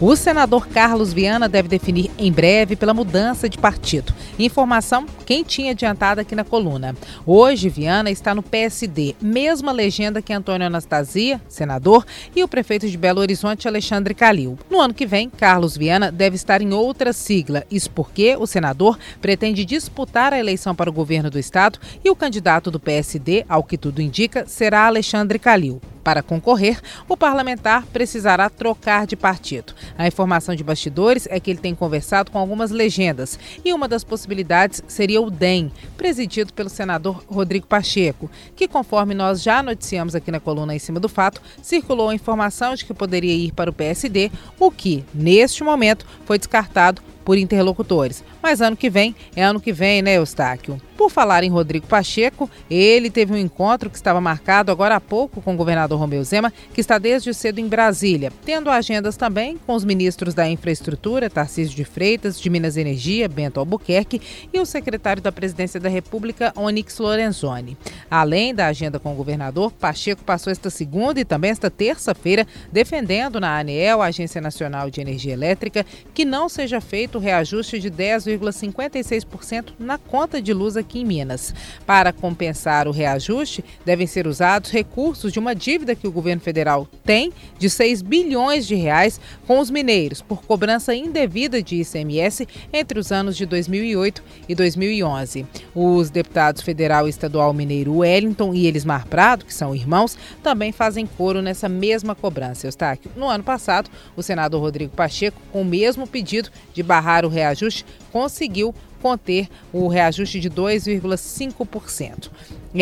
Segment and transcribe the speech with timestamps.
[0.00, 4.12] O senador Carlos Viana deve definir em breve pela mudança de partido.
[4.36, 6.96] Informação quem tinha adiantado aqui na coluna.
[7.24, 12.04] Hoje, Viana está no PSD, mesma legenda que Antônio Anastasia, senador,
[12.34, 14.58] e o prefeito de Belo Horizonte, Alexandre Calil.
[14.68, 17.64] No ano que vem, Carlos Viana deve estar em outra sigla.
[17.70, 22.16] Isso porque o senador pretende disputar a eleição para o governo do estado e o
[22.16, 25.80] candidato do PSD, ao que tudo indica, será Alexandre Calil.
[26.04, 29.72] Para concorrer, o parlamentar precisará trocar de partido.
[29.96, 34.04] A informação de bastidores é que ele tem conversado com algumas legendas e uma das
[34.04, 40.30] possibilidades seria o DEM, presidido pelo senador Rodrigo Pacheco, que, conforme nós já noticiamos aqui
[40.30, 43.72] na coluna em cima do fato, circulou a informação de que poderia ir para o
[43.72, 48.22] PSD, o que, neste momento, foi descartado por interlocutores.
[48.44, 50.78] Mas ano que vem é ano que vem, né, Eustáquio?
[50.98, 55.40] Por falar em Rodrigo Pacheco, ele teve um encontro que estava marcado agora há pouco
[55.40, 59.74] com o governador Romeu Zema, que está desde cedo em Brasília, tendo agendas também com
[59.74, 64.20] os ministros da Infraestrutura, Tarcísio de Freitas, de Minas e Energia, Bento Albuquerque,
[64.52, 67.76] e o secretário da Presidência da República, Onyx Lorenzoni.
[68.08, 73.40] Além da agenda com o governador, Pacheco passou esta segunda e também esta terça-feira defendendo
[73.40, 77.90] na ANEEL, Agência Nacional de Energia Elétrica, que não seja feito o reajuste de
[78.38, 81.54] 10,56% na conta de luz aqui em Minas.
[81.86, 86.88] Para compensar o reajuste, devem ser usados recursos de uma dívida que o governo federal
[87.04, 92.98] tem de 6 bilhões de reais com os mineiros por cobrança indevida de ICMS entre
[92.98, 95.46] os anos de 2008 e 2011.
[95.74, 101.06] Os deputados federal e estadual mineiro Wellington e Elismar Prado, que são irmãos, também fazem
[101.06, 102.68] coro nessa mesma cobrança.
[103.16, 107.84] No ano passado, o senador Rodrigo Pacheco, com o mesmo pedido de barrar o reajuste,
[108.24, 112.30] conseguiu conter o reajuste de 2,5%.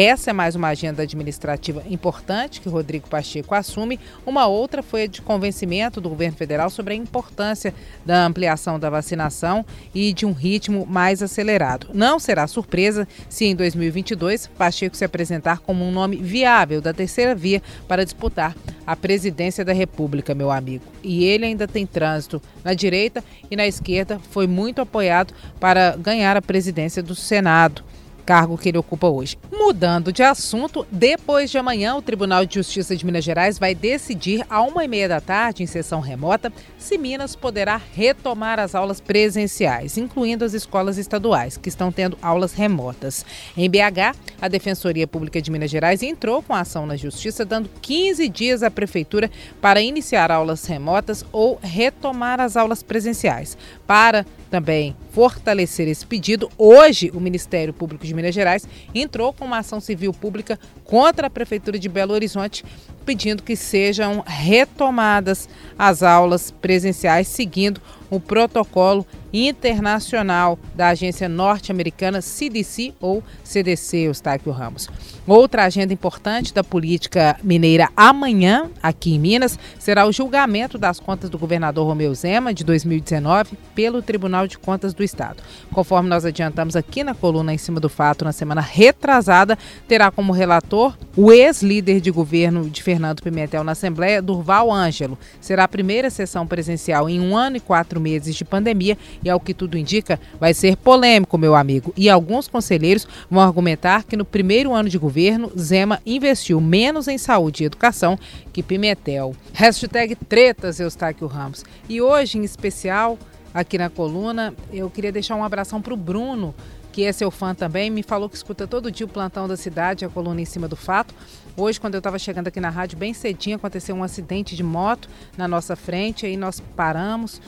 [0.00, 4.00] Essa é mais uma agenda administrativa importante que Rodrigo Pacheco assume.
[4.24, 8.88] Uma outra foi a de convencimento do governo federal sobre a importância da ampliação da
[8.88, 11.88] vacinação e de um ritmo mais acelerado.
[11.92, 17.34] Não será surpresa se em 2022 Pacheco se apresentar como um nome viável da terceira
[17.34, 18.56] via para disputar
[18.86, 20.84] a presidência da República, meu amigo.
[21.02, 24.18] E ele ainda tem trânsito na direita e na esquerda.
[24.30, 27.84] Foi muito apoiado para ganhar a presidência do Senado
[28.24, 29.36] cargo que ele ocupa hoje.
[29.50, 34.44] Mudando de assunto, depois de amanhã, o Tribunal de Justiça de Minas Gerais vai decidir,
[34.48, 39.00] à uma e meia da tarde, em sessão remota, se Minas poderá retomar as aulas
[39.00, 43.24] presenciais, incluindo as escolas estaduais, que estão tendo aulas remotas.
[43.56, 47.70] Em BH, a Defensoria Pública de Minas Gerais entrou com a ação na Justiça, dando
[47.80, 49.30] 15 dias à Prefeitura
[49.60, 53.56] para iniciar aulas remotas ou retomar as aulas presenciais.
[53.86, 59.58] Para também fortalecer esse pedido, hoje o Ministério Público de Minas Gerais entrou com uma
[59.58, 62.62] ação civil pública contra a Prefeitura de Belo Horizonte,
[63.06, 65.48] pedindo que sejam retomadas
[65.78, 67.80] as aulas presenciais, seguindo
[68.10, 74.86] o protocolo internacional da agência norte-americana CDC ou CDC, Eustáquio Ramos.
[75.24, 81.30] Outra agenda importante da política mineira amanhã, aqui em Minas, será o julgamento das contas
[81.30, 85.40] do governador Romeu Zema de 2019 pelo Tribunal de Contas do Estado.
[85.72, 89.56] Conforme nós adiantamos aqui na coluna em cima do fato na semana retrasada,
[89.86, 95.16] terá como relator o ex-líder de governo de Fernando Pimentel na Assembleia, Durval Ângelo.
[95.40, 99.38] Será a primeira sessão presencial em um ano e quatro meses de pandemia e, ao
[99.38, 101.92] que tudo indica, vai ser polêmico, meu amigo.
[101.96, 107.18] E alguns conselheiros vão argumentar que no primeiro ano de governo, Zema investiu menos em
[107.18, 108.18] saúde e educação
[108.50, 109.36] que Pimentel.
[109.52, 111.66] Hashtag tretas, Eustáquio Ramos.
[111.86, 113.18] E hoje, em especial,
[113.52, 116.54] aqui na coluna, eu queria deixar um abração para o Bruno,
[116.90, 120.02] que é seu fã também, me falou que escuta todo dia o plantão da cidade,
[120.02, 121.14] a coluna em cima do fato.
[121.54, 125.10] Hoje, quando eu estava chegando aqui na rádio, bem cedinho, aconteceu um acidente de moto
[125.36, 127.38] na nossa frente, aí nós paramos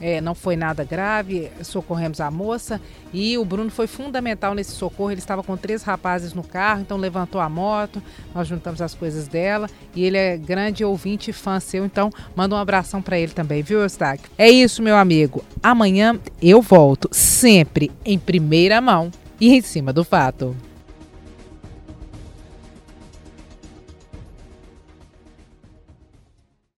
[0.00, 2.80] é, não foi nada grave, socorremos a moça
[3.12, 5.10] e o Bruno foi fundamental nesse socorro.
[5.10, 8.02] Ele estava com três rapazes no carro, então levantou a moto,
[8.34, 12.54] nós juntamos as coisas dela e ele é grande ouvinte e fã seu, então manda
[12.54, 14.30] um abração para ele também, viu, Eustáquio?
[14.36, 15.44] É isso, meu amigo.
[15.62, 19.10] Amanhã eu volto, sempre em primeira mão
[19.40, 20.56] e em cima do fato.